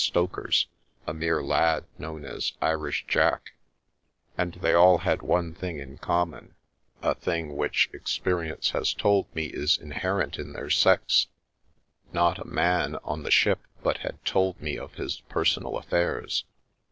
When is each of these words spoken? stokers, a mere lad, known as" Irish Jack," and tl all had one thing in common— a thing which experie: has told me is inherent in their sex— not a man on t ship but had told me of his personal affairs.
stokers, 0.03 0.65
a 1.05 1.13
mere 1.13 1.43
lad, 1.43 1.85
known 1.99 2.25
as" 2.25 2.53
Irish 2.59 3.05
Jack," 3.07 3.51
and 4.35 4.53
tl 4.53 4.75
all 4.75 4.97
had 4.97 5.21
one 5.21 5.53
thing 5.53 5.77
in 5.77 5.95
common— 5.99 6.55
a 7.03 7.13
thing 7.13 7.55
which 7.55 7.87
experie: 7.93 8.51
has 8.73 8.95
told 8.95 9.27
me 9.35 9.45
is 9.45 9.77
inherent 9.77 10.39
in 10.39 10.53
their 10.53 10.71
sex— 10.71 11.27
not 12.21 12.39
a 12.39 12.45
man 12.47 12.95
on 13.03 13.23
t 13.23 13.29
ship 13.29 13.59
but 13.83 13.99
had 13.99 14.25
told 14.25 14.59
me 14.59 14.75
of 14.75 14.95
his 14.95 15.19
personal 15.29 15.77
affairs. 15.77 16.45